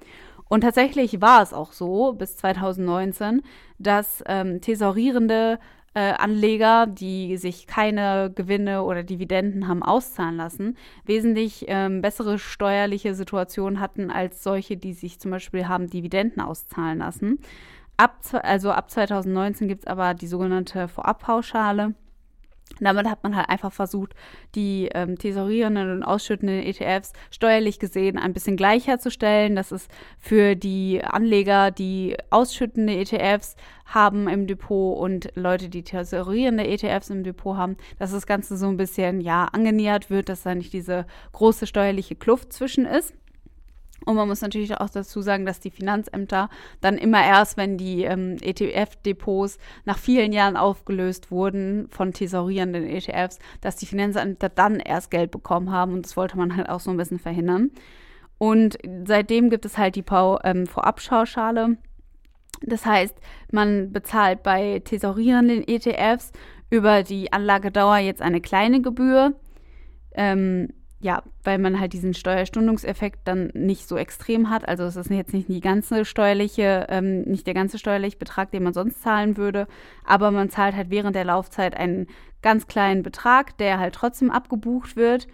Und 0.48 0.60
tatsächlich 0.60 1.20
war 1.20 1.42
es 1.42 1.54
auch 1.54 1.72
so 1.72 2.12
bis 2.12 2.36
2019, 2.36 3.42
dass 3.78 4.22
ähm, 4.26 4.60
tesorierende 4.60 5.58
äh, 5.94 6.12
Anleger, 6.12 6.86
die 6.86 7.36
sich 7.36 7.66
keine 7.66 8.30
Gewinne 8.34 8.82
oder 8.82 9.02
Dividenden 9.02 9.68
haben 9.68 9.82
auszahlen 9.82 10.36
lassen, 10.36 10.76
wesentlich 11.04 11.66
ähm, 11.68 12.02
bessere 12.02 12.38
steuerliche 12.38 13.14
Situationen 13.14 13.80
hatten 13.80 14.10
als 14.10 14.42
solche, 14.42 14.76
die 14.76 14.94
sich 14.94 15.20
zum 15.20 15.30
Beispiel 15.30 15.68
haben 15.68 15.88
Dividenden 15.88 16.42
auszahlen 16.42 16.98
lassen. 16.98 17.38
Ab, 17.96 18.18
also 18.42 18.72
ab 18.72 18.90
2019 18.90 19.68
gibt 19.68 19.82
es 19.82 19.86
aber 19.86 20.14
die 20.14 20.26
sogenannte 20.26 20.88
Vorabpauschale. 20.88 21.94
Damit 22.80 23.08
hat 23.08 23.22
man 23.22 23.36
halt 23.36 23.48
einfach 23.48 23.72
versucht, 23.72 24.14
die 24.54 24.88
ähm, 24.94 25.18
tesorierenden 25.18 25.90
und 25.90 26.02
ausschüttenden 26.02 26.62
ETFs 26.62 27.12
steuerlich 27.30 27.78
gesehen 27.78 28.18
ein 28.18 28.32
bisschen 28.32 28.56
gleicher 28.56 28.98
zu 28.98 29.10
stellen. 29.10 29.56
Das 29.56 29.72
ist 29.72 29.90
für 30.18 30.56
die 30.56 31.02
Anleger, 31.04 31.70
die 31.70 32.16
ausschüttende 32.30 32.96
ETFs 32.96 33.56
haben 33.86 34.28
im 34.28 34.46
Depot 34.46 34.98
und 34.98 35.30
Leute, 35.34 35.68
die 35.68 35.82
tesorierende 35.82 36.66
ETFs 36.66 37.10
im 37.10 37.24
Depot 37.24 37.56
haben, 37.56 37.76
dass 37.98 38.12
das 38.12 38.26
Ganze 38.26 38.56
so 38.56 38.66
ein 38.66 38.76
bisschen 38.76 39.20
ja 39.20 39.44
angenähert 39.44 40.10
wird, 40.10 40.28
dass 40.28 40.42
da 40.42 40.54
nicht 40.54 40.72
diese 40.72 41.06
große 41.32 41.66
steuerliche 41.66 42.14
Kluft 42.14 42.52
zwischen 42.52 42.86
ist. 42.86 43.14
Und 44.04 44.16
man 44.16 44.28
muss 44.28 44.40
natürlich 44.40 44.76
auch 44.78 44.90
dazu 44.90 45.22
sagen, 45.22 45.46
dass 45.46 45.60
die 45.60 45.70
Finanzämter 45.70 46.48
dann 46.80 46.98
immer 46.98 47.24
erst, 47.24 47.56
wenn 47.56 47.78
die 47.78 48.04
ähm, 48.04 48.36
ETF-Depots 48.40 49.58
nach 49.84 49.98
vielen 49.98 50.32
Jahren 50.32 50.56
aufgelöst 50.56 51.30
wurden 51.30 51.88
von 51.90 52.12
tesorierenden 52.12 52.84
ETFs, 52.84 53.38
dass 53.60 53.76
die 53.76 53.86
Finanzämter 53.86 54.48
dann 54.48 54.80
erst 54.80 55.10
Geld 55.10 55.30
bekommen 55.30 55.70
haben. 55.70 55.92
Und 55.92 56.06
das 56.06 56.16
wollte 56.16 56.36
man 56.36 56.56
halt 56.56 56.68
auch 56.68 56.80
so 56.80 56.90
ein 56.90 56.96
bisschen 56.96 57.18
verhindern. 57.18 57.70
Und 58.38 58.76
seitdem 59.04 59.50
gibt 59.50 59.64
es 59.64 59.78
halt 59.78 59.94
die 59.94 60.04
ähm, 60.44 60.66
Vorabschauschale. 60.66 61.76
Das 62.62 62.86
heißt, 62.86 63.16
man 63.50 63.92
bezahlt 63.92 64.42
bei 64.42 64.80
tesorierenden 64.84 65.66
ETFs 65.66 66.32
über 66.70 67.02
die 67.02 67.32
Anlagedauer 67.32 67.98
jetzt 67.98 68.22
eine 68.22 68.40
kleine 68.40 68.80
Gebühr. 68.80 69.34
Ähm, 70.14 70.68
ja, 71.02 71.24
weil 71.42 71.58
man 71.58 71.80
halt 71.80 71.92
diesen 71.92 72.14
Steuerstundungseffekt 72.14 73.20
dann 73.24 73.50
nicht 73.54 73.88
so 73.88 73.96
extrem 73.96 74.50
hat. 74.50 74.68
Also 74.68 74.84
es 74.84 74.94
ist 74.94 75.10
jetzt 75.10 75.34
nicht 75.34 75.48
die 75.48 75.60
ganze 75.60 76.04
steuerliche, 76.04 76.86
ähm, 76.88 77.22
nicht 77.22 77.46
der 77.46 77.54
ganze 77.54 77.76
steuerliche 77.78 78.16
Betrag, 78.16 78.52
den 78.52 78.62
man 78.62 78.72
sonst 78.72 79.02
zahlen 79.02 79.36
würde, 79.36 79.66
aber 80.04 80.30
man 80.30 80.48
zahlt 80.48 80.76
halt 80.76 80.90
während 80.90 81.16
der 81.16 81.24
Laufzeit 81.24 81.76
einen 81.76 82.06
ganz 82.40 82.68
kleinen 82.68 83.02
Betrag, 83.02 83.58
der 83.58 83.80
halt 83.80 83.96
trotzdem 83.96 84.30
abgebucht 84.30 84.94
wird. 84.94 85.26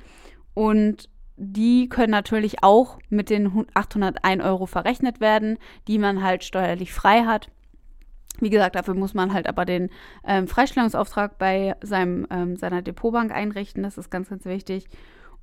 Und 0.55 1.11
die 1.37 1.91
können 1.91 2.13
natürlich 2.13 2.63
auch 2.63 2.99
mit 3.11 3.29
den 3.29 3.67
801 3.75 4.43
Euro 4.43 4.65
verrechnet 4.65 5.21
werden, 5.21 5.59
die 5.87 5.99
man 5.99 6.23
halt 6.23 6.45
steuerlich 6.45 6.95
frei 6.95 7.25
hat. 7.25 7.51
Wie 8.41 8.51
gesagt, 8.51 8.75
dafür 8.75 8.95
muss 8.95 9.13
man 9.13 9.35
halt 9.35 9.47
aber 9.47 9.67
den 9.67 9.91
ähm, 10.25 10.49
Freistellungsauftrag 10.49 11.37
bei 11.37 11.77
seinem, 11.83 12.27
ähm, 12.31 12.57
seiner 12.57 12.81
Depotbank 12.81 13.33
einrichten. 13.33 13.83
Das 13.83 13.99
ist 13.99 14.11
ganz, 14.11 14.31
ganz 14.31 14.47
wichtig. 14.47 14.89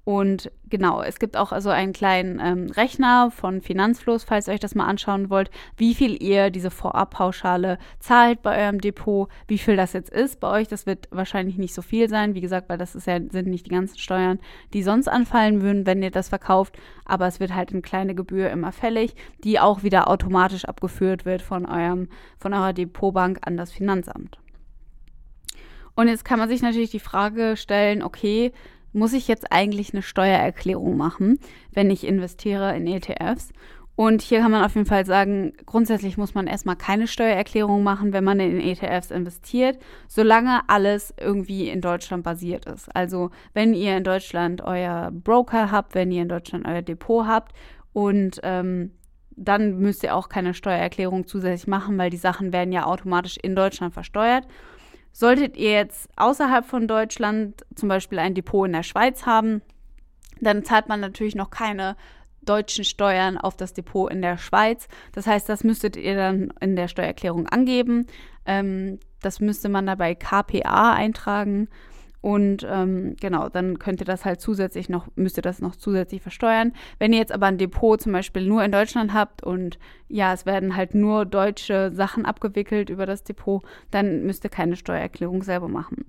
Und 0.05 0.51
genau, 0.69 1.01
es 1.01 1.17
gibt 1.17 1.35
auch 1.35 1.51
also 1.51 1.71
einen 1.71 1.91
kleinen 1.91 2.39
ähm, 2.39 2.69
Rechner 2.69 3.31
von 3.31 3.61
Finanzfluss, 3.61 4.23
falls 4.23 4.47
ihr 4.47 4.53
euch 4.53 4.59
das 4.59 4.75
mal 4.75 4.85
anschauen 4.85 5.31
wollt, 5.31 5.49
wie 5.77 5.95
viel 5.95 6.21
ihr 6.21 6.51
diese 6.51 6.69
Vorabpauschale 6.69 7.79
zahlt 7.99 8.43
bei 8.43 8.63
eurem 8.63 8.79
Depot, 8.79 9.29
wie 9.47 9.57
viel 9.57 9.75
das 9.75 9.93
jetzt 9.93 10.11
ist 10.11 10.39
bei 10.39 10.61
euch. 10.61 10.67
Das 10.67 10.85
wird 10.85 11.07
wahrscheinlich 11.09 11.57
nicht 11.57 11.73
so 11.73 11.81
viel 11.81 12.07
sein, 12.07 12.35
wie 12.35 12.41
gesagt, 12.41 12.69
weil 12.69 12.77
das 12.77 12.93
ist 12.93 13.07
ja, 13.07 13.17
sind 13.17 13.47
nicht 13.47 13.65
die 13.65 13.71
ganzen 13.71 13.97
Steuern, 13.97 14.39
die 14.73 14.83
sonst 14.83 15.07
anfallen 15.07 15.63
würden, 15.63 15.87
wenn 15.87 16.03
ihr 16.03 16.11
das 16.11 16.29
verkauft. 16.29 16.77
Aber 17.05 17.25
es 17.25 17.39
wird 17.39 17.55
halt 17.55 17.71
eine 17.71 17.81
kleine 17.81 18.13
Gebühr 18.13 18.51
immer 18.51 18.71
fällig, 18.71 19.15
die 19.43 19.59
auch 19.59 19.81
wieder 19.81 20.07
automatisch 20.07 20.65
abgeführt 20.65 21.25
wird 21.25 21.41
von 21.41 21.65
eurem, 21.65 22.09
von 22.37 22.53
eurer 22.53 22.73
Depotbank 22.73 23.39
an 23.41 23.57
das 23.57 23.71
Finanzamt. 23.71 24.37
Und 25.95 26.09
jetzt 26.09 26.25
kann 26.25 26.39
man 26.39 26.49
sich 26.49 26.61
natürlich 26.61 26.91
die 26.91 26.99
Frage 26.99 27.55
stellen, 27.55 28.03
okay, 28.03 28.51
muss 28.95 29.13
ich 29.13 29.27
jetzt 29.27 29.51
eigentlich 29.51 29.93
eine 29.93 30.01
Steuererklärung 30.01 30.97
machen, 30.97 31.39
wenn 31.73 31.91
ich 31.91 32.07
investiere 32.07 32.75
in 32.75 32.87
ETFs? 32.87 33.51
Und 33.97 34.21
hier 34.21 34.39
kann 34.39 34.51
man 34.51 34.63
auf 34.63 34.75
jeden 34.75 34.87
Fall 34.87 35.05
sagen, 35.05 35.53
grundsätzlich 35.65 36.17
muss 36.17 36.33
man 36.33 36.47
erstmal 36.47 36.75
keine 36.75 37.07
Steuererklärung 37.07 37.81
machen, 37.81 38.11
wenn 38.11 38.25
man 38.25 38.41
in 38.41 38.59
ETFs 38.59 39.09
investiert, 39.09 39.77
solange 40.07 40.67
alles 40.67 41.13
irgendwie 41.17 41.69
in 41.69 41.79
Deutschland 41.79 42.23
basiert 42.23 42.65
ist. 42.65 42.93
Also 42.93 43.31
wenn 43.53 43.73
ihr 43.73 43.95
in 43.95 44.03
Deutschland 44.03 44.61
euer 44.61 45.11
Broker 45.13 45.71
habt, 45.71 45.95
wenn 45.95 46.11
ihr 46.11 46.23
in 46.23 46.29
Deutschland 46.29 46.67
euer 46.67 46.81
Depot 46.81 47.25
habt 47.25 47.53
und 47.93 48.41
ähm, 48.43 48.91
dann 49.37 49.79
müsst 49.79 50.03
ihr 50.03 50.15
auch 50.15 50.29
keine 50.29 50.53
Steuererklärung 50.53 51.27
zusätzlich 51.27 51.67
machen, 51.67 51.97
weil 51.97 52.09
die 52.09 52.17
Sachen 52.17 52.51
werden 52.51 52.73
ja 52.73 52.85
automatisch 52.85 53.37
in 53.41 53.55
Deutschland 53.55 53.93
versteuert. 53.93 54.45
Solltet 55.17 55.55
ihr 55.55 55.71
jetzt 55.71 56.09
außerhalb 56.17 56.65
von 56.65 56.89
Deutschland 56.89 57.65
zum 57.73 57.87
Beispiel 57.87 58.19
ein 58.19 58.35
Depot 58.35 58.67
in 58.67 58.73
der 58.73 58.83
Schweiz 58.83 59.25
haben, 59.25 59.61
dann 60.41 60.65
zahlt 60.65 60.89
man 60.89 60.99
natürlich 60.99 61.35
noch 61.35 61.51
keine 61.51 61.95
deutschen 62.41 62.83
Steuern 62.83 63.37
auf 63.37 63.55
das 63.55 63.71
Depot 63.71 64.11
in 64.11 64.21
der 64.21 64.37
Schweiz. 64.37 64.89
Das 65.13 65.25
heißt, 65.25 65.47
das 65.47 65.63
müsstet 65.63 65.95
ihr 65.95 66.17
dann 66.17 66.51
in 66.59 66.75
der 66.75 66.89
Steuererklärung 66.89 67.47
angeben. 67.47 68.07
Ähm, 68.45 68.99
das 69.21 69.39
müsste 69.39 69.69
man 69.69 69.85
dabei 69.85 70.15
KPA 70.15 70.91
eintragen. 70.91 71.69
Und 72.25 72.65
ähm, 72.67 73.15
genau, 73.21 73.49
dann 73.49 73.77
könnt 73.77 74.01
ihr 74.01 74.05
das 74.05 74.25
halt 74.25 74.41
zusätzlich 74.41 74.89
noch, 74.89 75.05
müsst 75.15 75.37
ihr 75.37 75.43
das 75.43 75.61
noch 75.61 75.75
zusätzlich 75.75 76.23
versteuern. 76.23 76.73
Wenn 76.97 77.13
ihr 77.13 77.19
jetzt 77.19 77.31
aber 77.31 77.45
ein 77.45 77.59
Depot 77.59 78.01
zum 78.01 78.13
Beispiel 78.13 78.47
nur 78.47 78.63
in 78.63 78.71
Deutschland 78.71 79.13
habt 79.13 79.43
und 79.43 79.77
ja, 80.09 80.33
es 80.33 80.47
werden 80.47 80.75
halt 80.75 80.95
nur 80.95 81.27
deutsche 81.27 81.91
Sachen 81.93 82.25
abgewickelt 82.25 82.89
über 82.89 83.05
das 83.05 83.23
Depot, 83.23 83.61
dann 83.91 84.23
müsst 84.25 84.43
ihr 84.43 84.49
keine 84.49 84.75
Steuererklärung 84.75 85.43
selber 85.43 85.67
machen. 85.67 86.05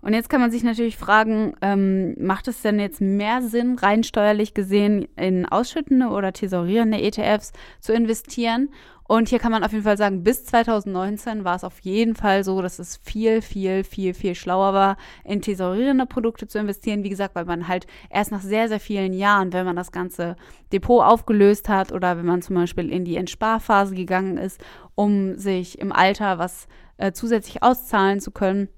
Und 0.00 0.14
jetzt 0.14 0.28
kann 0.28 0.40
man 0.40 0.50
sich 0.50 0.64
natürlich 0.64 0.96
fragen, 0.96 1.54
ähm, 1.62 2.16
macht 2.18 2.48
es 2.48 2.62
denn 2.62 2.80
jetzt 2.80 3.00
mehr 3.00 3.40
Sinn, 3.40 3.78
rein 3.78 4.02
steuerlich 4.02 4.52
gesehen, 4.52 5.06
in 5.14 5.46
ausschüttende 5.46 6.08
oder 6.08 6.32
tesorierende 6.32 7.00
ETFs 7.00 7.52
zu 7.78 7.92
investieren? 7.92 8.70
Und 9.08 9.28
hier 9.28 9.38
kann 9.38 9.52
man 9.52 9.62
auf 9.62 9.72
jeden 9.72 9.84
Fall 9.84 9.96
sagen, 9.96 10.22
bis 10.24 10.44
2019 10.46 11.44
war 11.44 11.56
es 11.56 11.64
auf 11.64 11.78
jeden 11.80 12.14
Fall 12.14 12.44
so, 12.44 12.60
dass 12.60 12.78
es 12.78 12.96
viel, 12.96 13.40
viel, 13.42 13.84
viel, 13.84 14.14
viel 14.14 14.34
schlauer 14.34 14.72
war, 14.72 14.96
in 15.24 15.42
tesorierende 15.42 16.06
Produkte 16.06 16.48
zu 16.48 16.58
investieren. 16.58 17.04
Wie 17.04 17.08
gesagt, 17.08 17.34
weil 17.34 17.44
man 17.44 17.68
halt 17.68 17.86
erst 18.10 18.32
nach 18.32 18.42
sehr, 18.42 18.68
sehr 18.68 18.80
vielen 18.80 19.12
Jahren, 19.12 19.52
wenn 19.52 19.64
man 19.64 19.76
das 19.76 19.92
ganze 19.92 20.36
Depot 20.72 21.04
aufgelöst 21.04 21.68
hat 21.68 21.92
oder 21.92 22.16
wenn 22.16 22.26
man 22.26 22.42
zum 22.42 22.56
Beispiel 22.56 22.90
in 22.90 23.04
die 23.04 23.16
Entsparphase 23.16 23.94
gegangen 23.94 24.38
ist, 24.38 24.60
um 24.94 25.36
sich 25.36 25.78
im 25.78 25.92
Alter 25.92 26.38
was 26.38 26.66
äh, 26.96 27.12
zusätzlich 27.12 27.62
auszahlen 27.62 28.20
zu 28.20 28.30
können, 28.30 28.68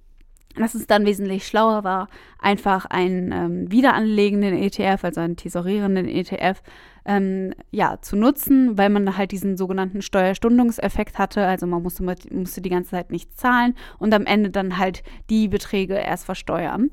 dass 0.63 0.75
es 0.75 0.87
dann 0.87 1.07
wesentlich 1.07 1.47
schlauer 1.47 1.85
war, 1.85 2.09
einfach 2.39 2.87
einen 2.87 3.33
ähm, 3.33 3.71
wiederanlegenden 3.71 4.55
ETF, 4.57 5.05
also 5.05 5.21
einen 5.21 5.37
tesorierenden 5.37 6.09
ETF, 6.09 6.63
ähm, 7.05 7.55
ja, 7.71 7.99
zu 8.03 8.17
nutzen, 8.17 8.77
weil 8.77 8.91
man 8.91 9.17
halt 9.17 9.33
diesen 9.33 9.57
sogenannten 9.57 10.03
Steuerstundungseffekt 10.03 11.19
hatte. 11.19 11.47
Also 11.47 11.67
man 11.67 11.83
musste, 11.83 12.03
musste 12.03 12.61
die 12.61 12.71
ganze 12.71 12.91
Zeit 12.91 13.11
nichts 13.11 13.37
zahlen 13.37 13.75
und 13.99 14.13
am 14.13 14.27
Ende 14.27 14.51
dann 14.51 14.79
halt 14.79 15.03
die 15.31 15.49
Beträge 15.49 15.95
erst 15.95 16.27
versteuern. 16.27 16.91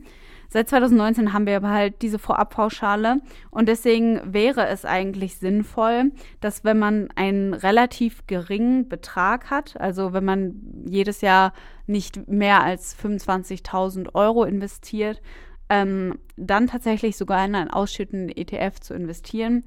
Seit 0.49 0.69
2019 0.69 1.33
haben 1.33 1.47
wir 1.47 1.57
aber 1.57 1.71
halt 1.71 2.01
diese 2.01 2.19
Vorabpauschale 2.19 3.19
und 3.49 3.67
deswegen 3.67 4.21
wäre 4.23 4.67
es 4.67 4.85
eigentlich 4.85 5.37
sinnvoll, 5.37 6.11
dass 6.39 6.63
wenn 6.63 6.79
man 6.79 7.09
einen 7.15 7.53
relativ 7.53 8.25
geringen 8.27 8.87
Betrag 8.87 9.49
hat, 9.49 9.79
also 9.81 10.13
wenn 10.13 10.23
man 10.23 10.85
jedes 10.85 11.21
Jahr 11.21 11.51
nicht 11.87 12.27
mehr 12.27 12.63
als 12.63 12.97
25.000 12.97 14.13
Euro 14.15 14.43
investiert, 14.43 15.21
ähm, 15.69 16.19
dann 16.37 16.67
tatsächlich 16.67 17.17
sogar 17.17 17.43
in 17.45 17.55
einen 17.55 17.71
ausschüttenden 17.71 18.35
ETF 18.35 18.79
zu 18.79 18.93
investieren. 18.93 19.63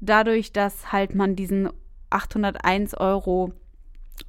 Dadurch, 0.00 0.52
dass 0.52 0.92
halt 0.92 1.14
man 1.14 1.36
diesen 1.36 1.68
801 2.10 2.94
Euro 2.94 3.52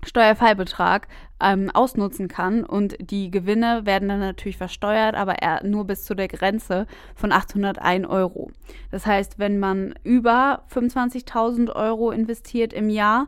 Steuerfreibetrag 0.03 1.07
ähm, 1.41 1.69
ausnutzen 1.71 2.27
kann 2.27 2.63
und 2.63 2.95
die 2.99 3.29
Gewinne 3.29 3.85
werden 3.85 4.09
dann 4.09 4.19
natürlich 4.19 4.57
versteuert, 4.57 5.15
aber 5.15 5.35
er 5.35 5.65
nur 5.65 5.85
bis 5.85 6.05
zu 6.05 6.15
der 6.15 6.27
Grenze 6.27 6.87
von 7.15 7.31
801 7.31 8.07
Euro. 8.07 8.51
Das 8.89 9.05
heißt, 9.05 9.37
wenn 9.37 9.59
man 9.59 9.93
über 10.03 10.63
25.000 10.73 11.75
Euro 11.75 12.11
investiert 12.11 12.73
im 12.73 12.89
Jahr, 12.89 13.27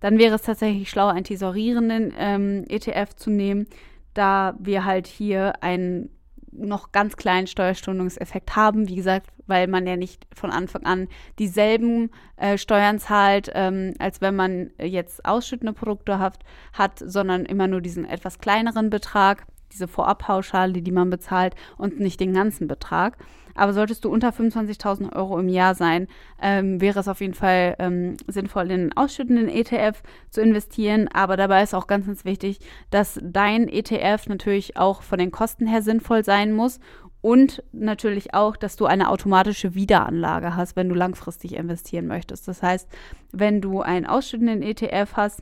dann 0.00 0.18
wäre 0.18 0.34
es 0.34 0.42
tatsächlich 0.42 0.90
schlau, 0.90 1.08
einen 1.08 1.24
tesorierenden 1.24 2.12
ähm, 2.18 2.64
ETF 2.68 3.14
zu 3.14 3.30
nehmen, 3.30 3.66
da 4.14 4.54
wir 4.58 4.84
halt 4.84 5.06
hier 5.06 5.62
einen 5.62 6.10
noch 6.52 6.92
ganz 6.92 7.16
kleinen 7.16 7.46
Steuerstundungseffekt 7.46 8.56
haben. 8.56 8.88
Wie 8.88 8.96
gesagt, 8.96 9.28
weil 9.46 9.66
man 9.66 9.86
ja 9.86 9.96
nicht 9.96 10.26
von 10.34 10.50
Anfang 10.50 10.84
an 10.84 11.08
dieselben 11.38 12.10
äh, 12.36 12.58
Steuern 12.58 12.98
zahlt, 12.98 13.50
ähm, 13.54 13.94
als 13.98 14.20
wenn 14.20 14.36
man 14.36 14.70
jetzt 14.80 15.24
ausschüttende 15.24 15.72
Produkte 15.72 16.18
hat, 16.18 16.38
hat, 16.72 16.98
sondern 16.98 17.44
immer 17.44 17.66
nur 17.66 17.80
diesen 17.80 18.04
etwas 18.04 18.38
kleineren 18.38 18.90
Betrag, 18.90 19.46
diese 19.72 19.88
Vorabpauschale, 19.88 20.82
die 20.82 20.92
man 20.92 21.10
bezahlt 21.10 21.54
und 21.76 22.00
nicht 22.00 22.20
den 22.20 22.32
ganzen 22.32 22.68
Betrag. 22.68 23.18
Aber 23.58 23.72
solltest 23.72 24.04
du 24.04 24.10
unter 24.10 24.30
25.000 24.30 25.14
Euro 25.14 25.38
im 25.38 25.48
Jahr 25.48 25.74
sein, 25.74 26.06
ähm, 26.40 26.80
wäre 26.80 27.00
es 27.00 27.08
auf 27.08 27.20
jeden 27.20 27.34
Fall 27.34 27.76
ähm, 27.78 28.16
sinnvoll, 28.26 28.66
in 28.66 28.72
einen 28.72 28.96
ausschüttenden 28.96 29.48
ETF 29.48 30.02
zu 30.30 30.40
investieren. 30.40 31.08
Aber 31.12 31.36
dabei 31.36 31.62
ist 31.62 31.74
auch 31.74 31.86
ganz, 31.86 32.06
ganz 32.06 32.24
wichtig, 32.24 32.60
dass 32.90 33.18
dein 33.22 33.68
ETF 33.68 34.28
natürlich 34.28 34.76
auch 34.76 35.02
von 35.02 35.18
den 35.18 35.30
Kosten 35.30 35.66
her 35.66 35.82
sinnvoll 35.82 36.24
sein 36.24 36.52
muss 36.52 36.80
und 37.20 37.62
natürlich 37.72 38.34
auch, 38.34 38.56
dass 38.56 38.76
du 38.76 38.86
eine 38.86 39.10
automatische 39.10 39.74
Wiederanlage 39.74 40.54
hast, 40.54 40.76
wenn 40.76 40.88
du 40.88 40.94
langfristig 40.94 41.54
investieren 41.56 42.06
möchtest. 42.06 42.46
Das 42.46 42.62
heißt, 42.62 42.88
wenn 43.32 43.60
du 43.60 43.80
einen 43.80 44.06
ausschüttenden 44.06 44.62
ETF 44.62 45.10
hast, 45.14 45.40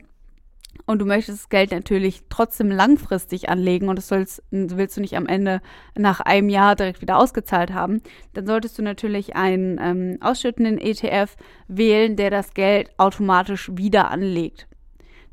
und 0.87 0.99
du 0.99 1.05
möchtest 1.05 1.41
das 1.41 1.49
Geld 1.49 1.71
natürlich 1.71 2.23
trotzdem 2.29 2.71
langfristig 2.71 3.49
anlegen 3.49 3.89
und 3.89 3.97
das 3.97 4.07
sollst, 4.07 4.41
willst 4.49 4.97
du 4.97 5.01
nicht 5.01 5.17
am 5.17 5.27
Ende 5.27 5.61
nach 5.95 6.21
einem 6.21 6.49
Jahr 6.49 6.75
direkt 6.75 7.01
wieder 7.01 7.17
ausgezahlt 7.17 7.73
haben, 7.73 8.01
dann 8.33 8.47
solltest 8.47 8.79
du 8.79 8.81
natürlich 8.81 9.35
einen 9.35 9.79
ähm, 9.81 10.17
ausschüttenden 10.21 10.79
ETF 10.79 11.35
wählen, 11.67 12.15
der 12.15 12.31
das 12.31 12.53
Geld 12.53 12.89
automatisch 12.97 13.69
wieder 13.75 14.09
anlegt. 14.09 14.65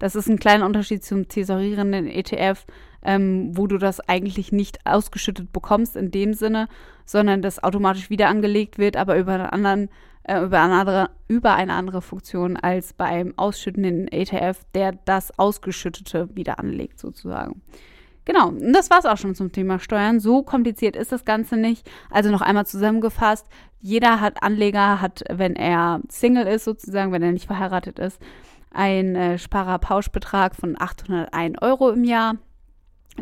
Das 0.01 0.17
ist 0.17 0.29
ein 0.29 0.41
kleiner 0.41 0.67
Unterschied 0.67 1.05
zum 1.05 1.29
tesorierenden 1.29 2.09
ETF, 2.09 2.67
ähm, 3.05 3.57
wo 3.57 3.69
du 3.69 3.79
das 3.79 4.01
eigentlich 4.01 4.51
nicht 4.51 4.85
ausgeschüttet 4.85 5.53
bekommst 5.53 5.95
in 5.95 6.11
dem 6.11 6.35
Sinne, 6.35 6.69
sondern 7.05 7.43
das 7.43 7.63
automatisch 7.63 8.11
wieder 8.11 8.29
angelegt 8.29 8.79
wird, 8.79 8.97
aber 8.97 9.17
über 9.17 9.35
einen 9.35 9.47
anderen 9.47 9.89
über, 10.29 10.61
eine 10.63 10.75
andere, 10.75 11.11
über 11.29 11.55
eine 11.55 11.75
andere 11.75 12.01
Funktion 12.03 12.57
als 12.57 12.93
beim 12.93 13.35
ausschüttenden 13.37 14.09
ETF, 14.09 14.65
der 14.75 14.93
das 15.05 15.39
Ausgeschüttete 15.39 16.35
wieder 16.35 16.59
anlegt, 16.59 16.99
sozusagen. 16.99 17.63
Genau, 18.25 18.49
und 18.49 18.73
das 18.73 18.89
war 18.89 18.99
es 18.99 19.05
auch 19.05 19.19
schon 19.19 19.35
zum 19.35 19.53
Thema 19.53 19.79
Steuern. 19.79 20.19
So 20.19 20.43
kompliziert 20.43 20.97
ist 20.97 21.13
das 21.13 21.27
Ganze 21.27 21.57
nicht. 21.59 21.89
Also 22.11 22.31
noch 22.31 22.41
einmal 22.41 22.65
zusammengefasst, 22.65 23.47
jeder 23.81 24.21
hat 24.23 24.43
Anleger, 24.43 25.03
hat, 25.03 25.25
wenn 25.31 25.57
er 25.57 26.01
Single 26.09 26.47
ist, 26.47 26.65
sozusagen, 26.65 27.13
wenn 27.13 27.23
er 27.23 27.33
nicht 27.33 27.47
verheiratet 27.47 27.99
ist, 27.99 28.19
einen 28.71 29.15
äh, 29.15 29.39
Sparerpauschbetrag 29.39 30.57
von 30.57 30.75
801 30.81 31.61
Euro 31.61 31.91
im 31.91 32.03
Jahr, 32.03 32.37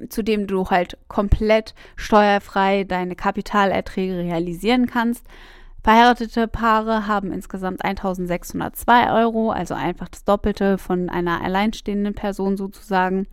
zu 0.09 0.23
dem 0.23 0.47
du 0.47 0.71
halt 0.71 0.99
komplett 1.09 1.75
steuerfrei 1.97 2.85
deine 2.85 3.17
Kapitalerträge 3.17 4.19
realisieren 4.19 4.87
kannst. 4.87 5.27
Verheiratete 5.83 6.47
Paare 6.47 7.09
haben 7.09 7.33
insgesamt 7.33 7.85
1602 7.85 9.13
Euro, 9.13 9.51
also 9.51 9.75
einfach 9.75 10.09
das 10.09 10.25
Doppelte 10.25 10.79
von 10.79 11.09
einer 11.09 11.43
alleinstehenden 11.43 12.15
Person 12.15 12.57
sozusagen. 12.57 13.27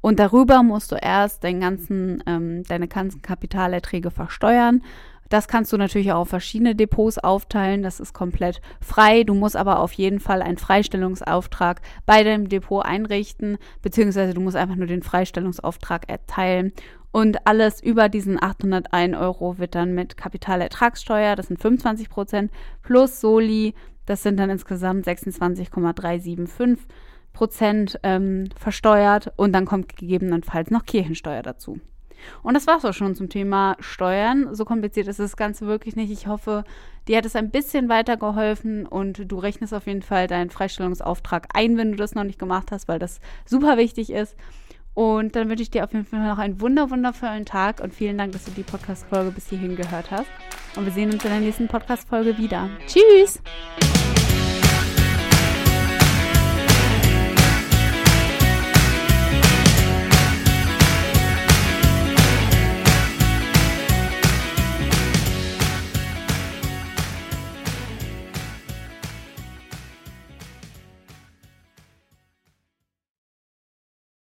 Und 0.00 0.18
darüber 0.18 0.62
musst 0.62 0.92
du 0.92 0.96
erst 0.96 1.42
den 1.42 1.60
ganzen, 1.60 2.22
ähm, 2.26 2.62
deine 2.64 2.88
ganzen 2.88 3.20
Kapitalerträge 3.20 4.10
versteuern. 4.10 4.82
Das 5.28 5.46
kannst 5.46 5.72
du 5.72 5.76
natürlich 5.76 6.10
auch 6.10 6.22
auf 6.22 6.28
verschiedene 6.28 6.74
Depots 6.74 7.18
aufteilen. 7.18 7.82
Das 7.82 8.00
ist 8.00 8.12
komplett 8.14 8.60
frei. 8.80 9.22
Du 9.22 9.34
musst 9.34 9.56
aber 9.56 9.78
auf 9.78 9.92
jeden 9.92 10.18
Fall 10.18 10.42
einen 10.42 10.58
Freistellungsauftrag 10.58 11.82
bei 12.04 12.24
deinem 12.24 12.48
Depot 12.48 12.84
einrichten, 12.84 13.58
beziehungsweise 13.80 14.34
du 14.34 14.40
musst 14.40 14.56
einfach 14.56 14.74
nur 14.74 14.88
den 14.88 15.04
Freistellungsauftrag 15.04 16.08
erteilen. 16.08 16.72
Und 17.12 17.46
alles 17.46 17.82
über 17.82 18.08
diesen 18.08 18.40
801 18.40 19.16
Euro 19.16 19.58
wird 19.58 19.74
dann 19.74 19.94
mit 19.94 20.16
Kapitalertragssteuer, 20.16 21.34
das 21.34 21.48
sind 21.48 21.60
25 21.60 22.08
Prozent, 22.08 22.52
plus 22.82 23.20
Soli, 23.20 23.74
das 24.06 24.22
sind 24.22 24.38
dann 24.38 24.50
insgesamt 24.50 25.04
26,375 25.04 26.86
Prozent 27.32 27.98
ähm, 28.02 28.48
versteuert. 28.56 29.32
Und 29.36 29.52
dann 29.52 29.66
kommt 29.66 29.96
gegebenenfalls 29.96 30.70
noch 30.70 30.84
Kirchensteuer 30.84 31.42
dazu. 31.42 31.80
Und 32.42 32.54
das 32.54 32.66
war's 32.66 32.84
auch 32.84 32.92
schon 32.92 33.14
zum 33.14 33.28
Thema 33.28 33.76
Steuern. 33.80 34.54
So 34.54 34.64
kompliziert 34.64 35.08
ist 35.08 35.20
das 35.20 35.36
Ganze 35.36 35.66
wirklich 35.66 35.96
nicht. 35.96 36.10
Ich 36.10 36.26
hoffe, 36.26 36.64
dir 37.08 37.18
hat 37.18 37.26
es 37.26 37.36
ein 37.36 37.50
bisschen 37.50 37.88
weitergeholfen 37.88 38.86
und 38.86 39.30
du 39.30 39.38
rechnest 39.38 39.74
auf 39.74 39.86
jeden 39.86 40.02
Fall 40.02 40.26
deinen 40.26 40.50
Freistellungsauftrag 40.50 41.48
ein, 41.54 41.76
wenn 41.76 41.92
du 41.92 41.96
das 41.96 42.14
noch 42.14 42.24
nicht 42.24 42.38
gemacht 42.38 42.72
hast, 42.72 42.88
weil 42.88 42.98
das 42.98 43.20
super 43.46 43.76
wichtig 43.76 44.10
ist. 44.10 44.36
Und 45.00 45.34
dann 45.34 45.48
wünsche 45.48 45.62
ich 45.62 45.70
dir 45.70 45.82
auf 45.82 45.94
jeden 45.94 46.04
Fall 46.04 46.20
noch 46.28 46.36
einen 46.36 46.60
wunder 46.60 46.90
wundervollen 46.90 47.46
Tag 47.46 47.80
und 47.80 47.94
vielen 47.94 48.18
Dank, 48.18 48.32
dass 48.32 48.44
du 48.44 48.50
die 48.50 48.62
Podcast-Folge 48.62 49.30
bis 49.30 49.48
hierhin 49.48 49.74
gehört 49.74 50.10
hast. 50.10 50.28
Und 50.76 50.84
wir 50.84 50.92
sehen 50.92 51.10
uns 51.10 51.24
in 51.24 51.30
der 51.30 51.40
nächsten 51.40 51.68
Podcast-Folge 51.68 52.36
wieder. 52.36 52.68
Tschüss! 52.86 53.40